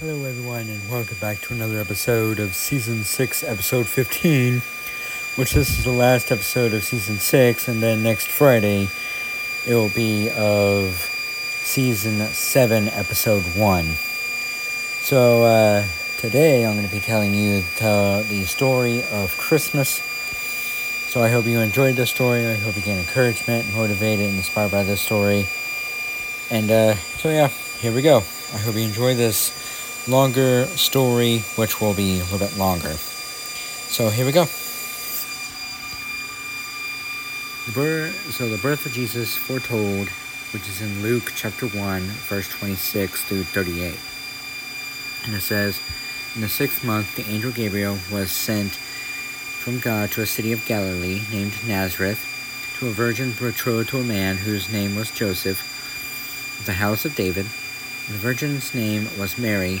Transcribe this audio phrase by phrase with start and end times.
[0.00, 4.60] Hello, everyone, and welcome back to another episode of Season 6, Episode 15,
[5.36, 8.88] which this is the last episode of Season 6, and then next Friday
[9.64, 13.84] it will be of Season 7, Episode 1.
[13.84, 15.84] So, uh,
[16.18, 20.02] today I'm going to be telling you the, the story of Christmas.
[21.08, 22.48] So, I hope you enjoyed this story.
[22.48, 25.46] I hope you get encouragement, motivated, and inspired by this story.
[26.50, 27.46] And, uh, so yeah,
[27.78, 28.24] here we go.
[28.52, 29.63] I hope you enjoy this
[30.06, 32.92] longer story, which will be a little bit longer.
[32.92, 34.44] So here we go.
[37.66, 40.08] The birth, so the birth of Jesus foretold,
[40.52, 43.98] which is in Luke chapter 1, verse 26 through 38.
[45.24, 45.80] And it says,
[46.34, 50.66] In the sixth month, the angel Gabriel was sent from God to a city of
[50.66, 52.20] Galilee named Nazareth,
[52.78, 55.62] to a virgin betrothed to a man whose name was Joseph,
[56.60, 57.46] of the house of David.
[57.46, 59.80] The virgin's name was Mary.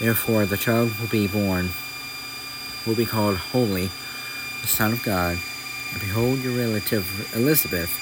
[0.00, 1.70] Therefore, the child will be born,
[2.86, 3.90] will be called Holy,
[4.62, 5.36] the Son of God.
[5.92, 7.92] And behold, your relative Elizabeth,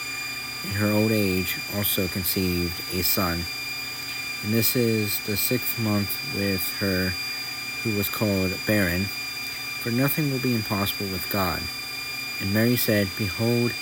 [0.64, 3.42] in her old age, also conceived a son.
[4.45, 7.12] And this is the sixth month with her
[7.83, 11.61] who was called barren, for nothing will be impossible with God.
[12.40, 13.73] And Mary said, Behold,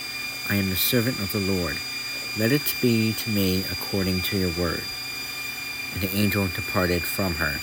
[0.49, 1.77] I am the servant of the Lord.
[2.39, 4.83] Let it be to me according to your word.
[5.93, 7.61] And the angel departed from her.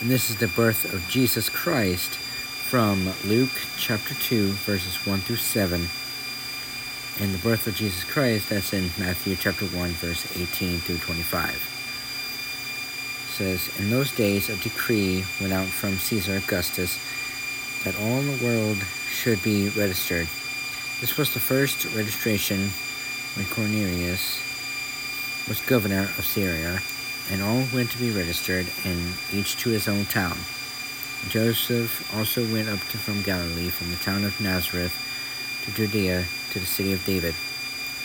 [0.00, 5.36] And this is the birth of Jesus Christ from Luke chapter 2, verses 1 through
[5.36, 5.88] 7.
[7.20, 11.50] And the birth of Jesus Christ, that's in Matthew chapter 1, verse 18 through 25.
[11.50, 17.00] It says, In those days a decree went out from Caesar Augustus
[17.82, 18.78] that all in the world
[19.10, 20.28] should be registered.
[21.00, 22.70] This was the first registration
[23.34, 24.38] when Quirinius
[25.48, 26.80] was governor of Syria
[27.30, 30.36] and all went to be registered, and each to his own town.
[31.28, 34.94] Joseph also went up to, from Galilee, from the town of Nazareth
[35.64, 37.34] to Judea, to the city of David,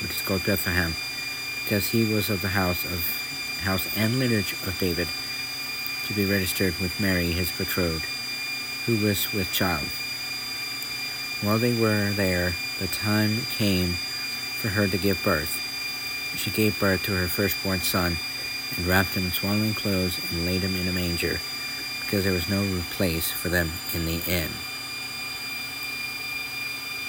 [0.01, 0.93] which is called Bethlehem,
[1.63, 3.05] because he was of the house of
[3.61, 5.07] house and lineage of David,
[6.07, 8.03] to be registered with Mary, his betrothed,
[8.85, 9.87] who was with child.
[11.41, 15.61] While they were there, the time came for her to give birth.
[16.35, 18.17] She gave birth to her firstborn son
[18.77, 21.39] and wrapped him in swaddling clothes and laid him in a manger,
[22.01, 24.49] because there was no place for them in the inn.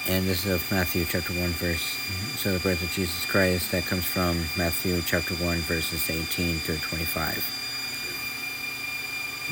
[0.07, 1.97] And this is of Matthew chapter 1, verse,
[2.37, 6.77] so the birth of Jesus Christ, that comes from Matthew chapter 1, verses 18 through
[6.77, 7.43] 25.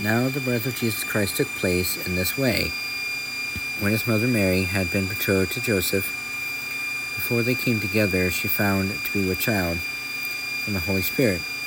[0.02, 2.70] Now the birth of Jesus Christ took place in this way.
[3.80, 6.04] When his mother Mary had been betrothed to Joseph,
[7.14, 11.40] before they came together, she found to be with child from the Holy Spirit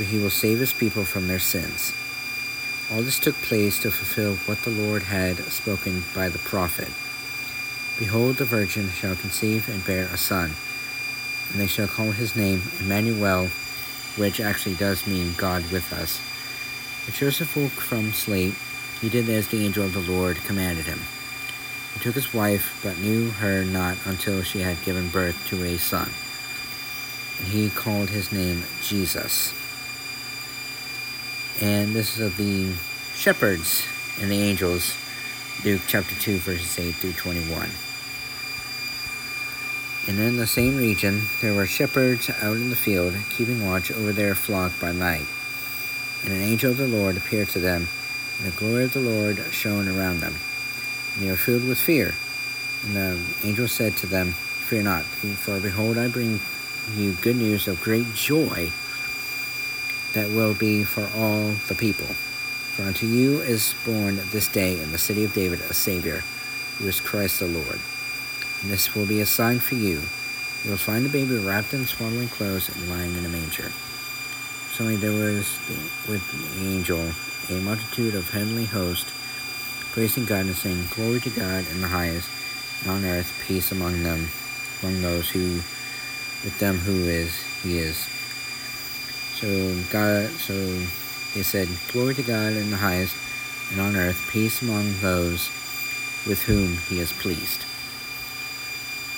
[0.00, 1.92] for he will save his people from their sins.
[2.90, 6.88] All this took place to fulfill what the Lord had spoken by the prophet.
[7.98, 10.52] Behold, the virgin shall conceive and bear a son,
[11.50, 13.48] and they shall call his name Emmanuel,
[14.16, 16.18] which actually does mean God with us.
[17.06, 18.54] If Joseph woke from sleep,
[19.02, 21.00] he did as the angel of the Lord commanded him.
[21.92, 25.76] He took his wife, but knew her not until she had given birth to a
[25.76, 26.08] son.
[27.38, 29.52] And he called his name Jesus.
[31.60, 32.72] And this is of the
[33.14, 33.86] shepherds
[34.18, 34.96] and the angels
[35.62, 37.68] Luke chapter 2, verses 8 through 21.
[40.08, 44.10] And in the same region there were shepherds out in the field, keeping watch over
[44.10, 45.26] their flock by night.
[46.24, 47.88] And an angel of the Lord appeared to them,
[48.38, 50.36] and the glory of the Lord shone around them.
[51.14, 52.14] And they were filled with fear.
[52.86, 56.40] And the angel said to them, Fear not, for behold, I bring
[56.96, 58.72] you good news of great joy
[60.14, 62.06] that will be for all the people.
[62.06, 66.24] For unto you is born this day in the city of David a Savior,
[66.78, 67.80] who is Christ the Lord.
[68.62, 70.02] And this will be a sign for you.
[70.64, 73.72] You will find a baby wrapped in swaddling clothes and lying in a manger.
[74.72, 75.58] Suddenly there was
[76.08, 77.12] with the angel
[77.50, 79.10] a multitude of heavenly hosts,
[79.92, 82.28] praising God and saying, Glory to God in the highest,
[82.82, 84.28] and on earth peace among them,
[84.82, 85.56] among those who,
[86.44, 88.06] with them who is, he is.
[89.40, 90.52] So God, so
[91.32, 93.16] they said, Glory to God in the highest,
[93.72, 95.48] and on earth peace among those
[96.26, 97.62] with whom he is pleased.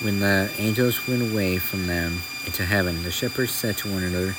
[0.01, 4.33] When the angels went away from them into heaven, the shepherds said to one another,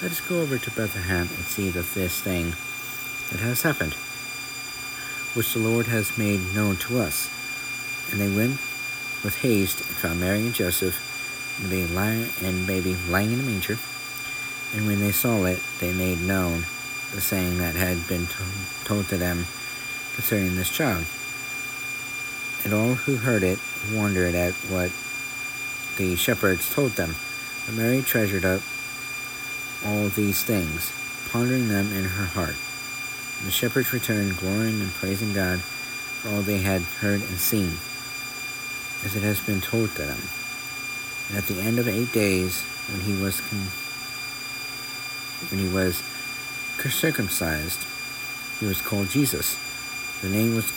[0.00, 2.50] Let us go over to Bethlehem and see that this thing
[3.32, 3.94] that has happened,
[5.34, 7.28] which the Lord has made known to us.
[8.12, 8.60] And they went
[9.24, 10.94] with haste and found Mary and Joseph
[11.60, 13.80] and the baby lying, in a manger.
[14.74, 16.64] And when they saw it, they made known
[17.14, 18.26] the saying that had been
[18.84, 19.46] told to them
[20.14, 21.04] concerning this child.
[22.64, 23.58] And all who heard it
[23.92, 24.90] wondered at what
[25.96, 27.14] the shepherds told them.
[27.66, 28.62] But Mary treasured up
[29.84, 30.92] all these things,
[31.30, 32.56] pondering them in her heart.
[33.38, 37.78] And the shepherds returned, glorying and praising God for all they had heard and seen,
[39.04, 40.20] as it has been told to them.
[41.28, 43.68] And at the end of eight days, when he was con-
[45.50, 46.02] when he was
[46.88, 47.84] circumcised,
[48.60, 49.56] he was called Jesus.
[50.22, 50.72] The name was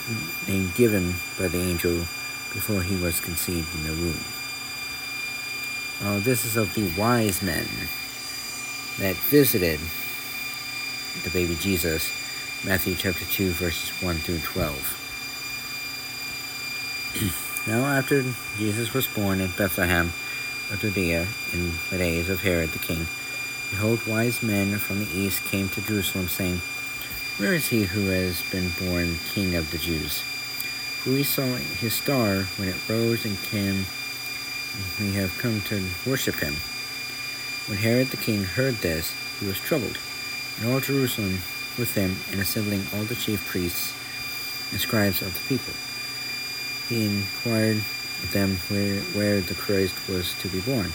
[0.48, 2.06] name given by the angel
[2.54, 4.24] before he was conceived in the womb.
[6.24, 7.68] This is of the wise men
[9.00, 9.80] that visited
[11.24, 12.12] the baby Jesus,
[12.66, 15.04] Matthew chapter 2, verses 1 through 12.
[17.68, 18.24] now, after
[18.58, 20.12] Jesus was born in Bethlehem
[20.72, 23.08] of Judea in the days of Herod the king,
[23.70, 26.62] Behold, wise men from the east came to Jerusalem, saying,
[27.38, 30.22] Where is he who has been born King of the Jews?
[30.22, 35.84] For we saw his star when it rose and came, and we have come to
[36.06, 36.56] worship him.
[37.68, 39.98] When Herod the king heard this, he was troubled,
[40.60, 41.40] and all Jerusalem
[41.78, 43.94] with him, and assembling all the chief priests
[44.72, 45.74] and scribes of the people.
[46.88, 47.78] He inquired
[48.24, 50.94] of them where, where the Christ was to be born.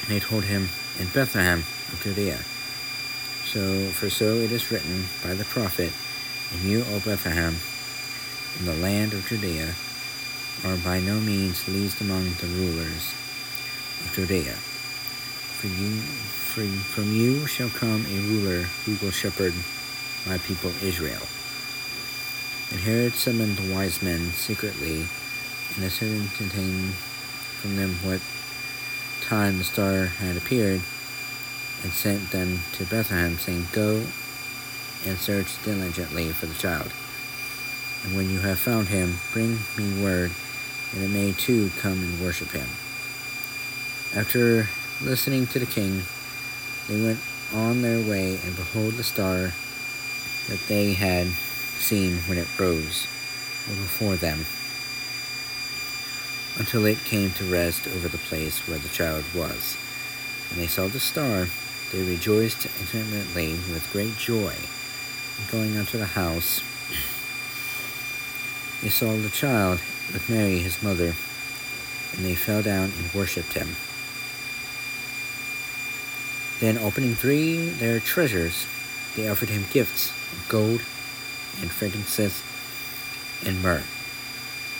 [0.00, 1.60] And they told him, in Bethlehem
[1.92, 2.38] of Judea.
[3.46, 5.92] So, for so it is written by the prophet,
[6.52, 7.56] And you, O Bethlehem,
[8.58, 9.74] in the land of Judea,
[10.64, 13.14] are by no means least among the rulers
[14.04, 14.54] of Judea.
[15.58, 16.62] For you, for,
[16.94, 19.54] from you shall come a ruler who will shepherd
[20.26, 21.22] my people Israel.
[22.70, 25.06] And Herod summoned the wise men secretly,
[25.74, 26.94] and ascertained
[27.60, 28.20] from them what
[29.30, 30.80] time the star had appeared,
[31.84, 34.02] and sent them to Bethlehem, saying, Go
[35.06, 36.90] and search diligently for the child.
[38.02, 40.32] And when you have found him, bring me word,
[40.92, 42.66] that I may too come and worship him.
[44.16, 44.68] After
[45.00, 46.02] listening to the king,
[46.88, 47.20] they went
[47.54, 49.52] on their way, and behold, the star
[50.48, 51.28] that they had
[51.78, 53.06] seen when it rose
[53.68, 54.44] was before them
[56.60, 59.78] until it came to rest over the place where the child was.
[60.50, 61.48] When they saw the star,
[61.90, 64.52] they rejoiced intimately with great joy.
[65.38, 66.60] And going unto the house,
[68.82, 69.80] they saw the child
[70.12, 71.14] with Mary his mother,
[72.14, 73.76] and they fell down and worshipped him.
[76.60, 78.66] Then, opening three their treasures,
[79.16, 80.82] they offered him gifts of gold
[81.62, 82.42] and frankincense
[83.46, 83.82] and myrrh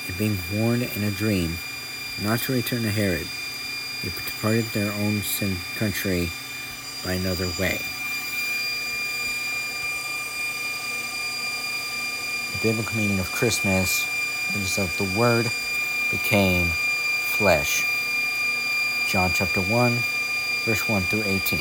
[0.06, 1.56] and being warned in a dream
[2.22, 3.26] not to return to Herod,
[4.02, 5.22] they departed their own
[5.78, 6.28] country
[7.04, 7.80] by another way.
[12.52, 14.06] The biblical meaning of Christmas
[14.54, 15.50] is that the Word
[16.10, 17.86] became flesh.
[19.08, 19.92] John chapter 1,
[20.64, 21.58] verse 1 through 18.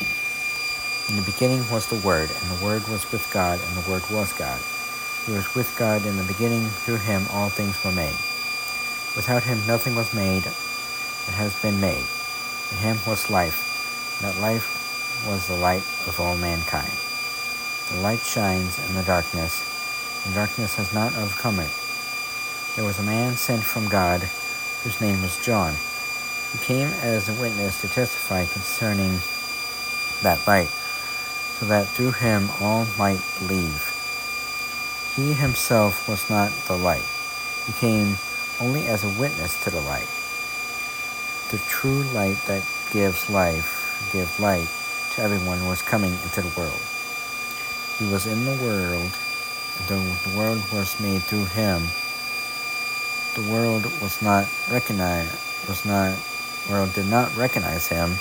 [1.10, 4.04] In the beginning was the Word, and the Word was with God, and the Word
[4.12, 4.60] was God.
[5.26, 6.66] He was with God in the beginning.
[6.86, 8.29] Through him all things were made.
[9.16, 12.06] Without him nothing was made that has been made.
[12.72, 16.92] In him was life, that life was the light of all mankind.
[17.90, 19.64] The light shines in the darkness,
[20.26, 21.72] and darkness has not overcome it.
[22.76, 24.22] there was a man sent from God
[24.84, 25.74] whose name was John.
[26.52, 29.20] He came as a witness to testify concerning
[30.24, 30.70] that light,
[31.60, 33.94] so that through him all might believe.
[35.16, 37.06] He himself was not the light.
[37.66, 38.18] He came
[38.62, 40.08] only as a witness to the light.
[41.52, 44.68] The true light that gives life, give light
[45.16, 46.82] to everyone was coming into the world.
[47.98, 49.12] He was in the world,
[49.88, 50.02] the
[50.36, 51.84] world was made through him.
[53.36, 55.36] The world was not recognized
[55.68, 56.18] was not
[56.70, 58.18] world did not recognize him.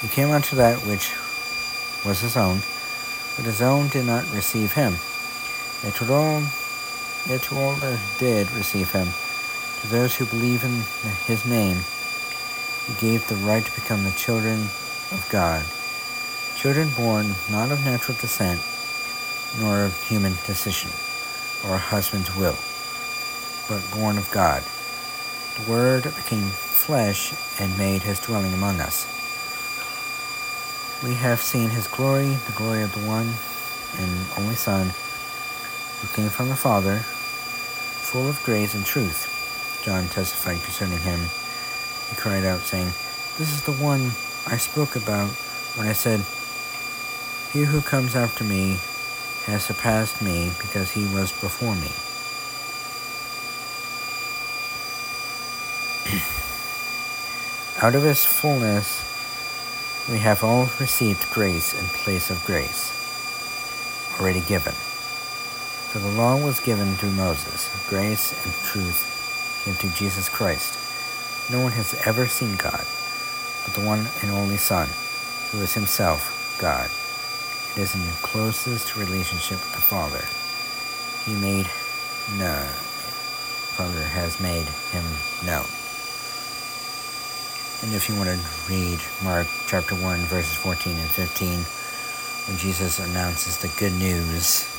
[0.00, 1.14] He came unto that which
[2.04, 2.60] was his own,
[3.36, 4.96] but his own did not receive him.
[5.82, 6.42] Yet to all,
[7.28, 9.08] yet to all that did receive him,
[9.80, 10.82] to those who believe in
[11.26, 11.78] his name,
[12.86, 14.60] he gave the right to become the children
[15.12, 15.64] of God.
[16.56, 18.60] Children born not of natural descent,
[19.60, 20.90] nor of human decision,
[21.66, 22.56] or a husband's will,
[23.68, 24.62] but born of God.
[25.56, 29.06] The Word became flesh and made his dwelling among us.
[31.02, 33.34] We have seen his glory, the glory of the one
[33.98, 34.92] and only Son,
[36.00, 37.04] who came from the Father,
[38.16, 39.28] full of grace and truth.
[39.84, 41.20] John testified concerning him.
[42.08, 42.86] He cried out, saying,
[43.36, 44.12] This is the one
[44.46, 45.28] I spoke about
[45.76, 46.24] when I said,
[47.52, 48.78] He who comes after me
[49.44, 51.92] has surpassed me because he was before me.
[57.84, 59.04] Out of his fullness
[60.10, 62.94] we have all received grace in place of grace,
[64.18, 64.72] already given.
[65.96, 70.76] For the law was given through Moses, grace and truth came through Jesus Christ.
[71.50, 72.84] No one has ever seen God,
[73.64, 74.90] but the one and only Son,
[75.50, 76.90] who is himself God.
[77.72, 80.20] It is in the closest relationship with the Father.
[81.24, 81.64] He made
[82.36, 82.60] no
[83.72, 85.04] Father has made him
[85.46, 85.64] known.
[87.80, 91.60] And if you want to read Mark chapter 1, verses 14 and 15,
[92.48, 94.75] when Jesus announces the good news,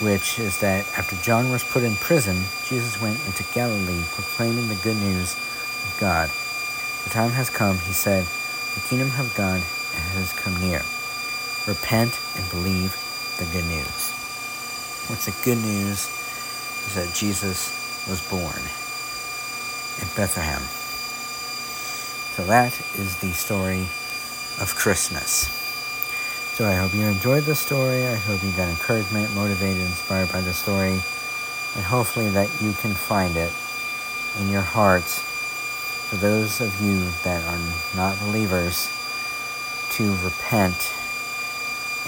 [0.00, 2.36] which is that after John was put in prison,
[2.68, 6.30] Jesus went into Galilee proclaiming the good news of God.
[7.04, 8.26] The time has come, he said,
[8.74, 9.60] the kingdom of God
[10.12, 10.82] has come near.
[11.66, 12.94] Repent and believe
[13.38, 14.12] the good news.
[15.08, 16.10] What's the good news
[16.86, 17.72] is that Jesus
[18.08, 18.60] was born
[20.02, 20.62] in Bethlehem.
[22.36, 23.88] So that is the story
[24.60, 25.65] of Christmas.
[26.56, 28.06] So I hope you enjoyed the story.
[28.06, 30.92] I hope you got encouragement, motivated, inspired by the story.
[31.74, 33.52] And hopefully that you can find it
[34.40, 35.20] in your hearts
[36.08, 37.58] for those of you that are
[37.94, 38.88] not believers
[39.96, 40.94] to repent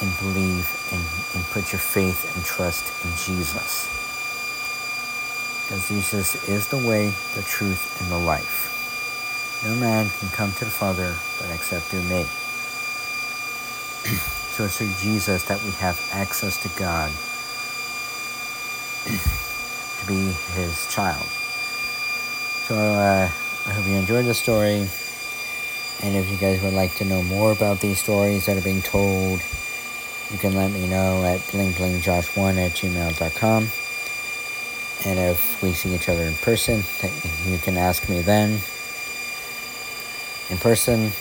[0.00, 3.84] and believe and, and put your faith and trust in Jesus.
[5.66, 9.60] Because Jesus is the way, the truth, and the life.
[9.62, 12.24] No man can come to the Father but except through me.
[14.58, 17.12] so it's through Jesus that we have access to God
[20.00, 21.24] to be his child.
[22.66, 23.30] So uh,
[23.66, 24.88] I hope you enjoyed the story.
[26.02, 28.82] And if you guys would like to know more about these stories that are being
[28.82, 29.40] told,
[30.32, 33.68] you can let me know at blingblingjosh1 at gmail.com.
[35.06, 36.82] And if we see each other in person,
[37.46, 38.58] you can ask me then
[40.50, 41.12] in person.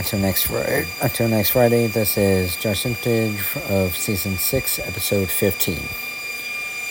[0.00, 3.36] Until next Friday, until next Friday, this is Josh Simptage
[3.68, 5.84] of season six, episode fifteen.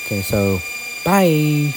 [0.06, 0.62] Okay, so
[1.04, 1.74] bye.